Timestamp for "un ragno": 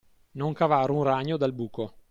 0.89-1.37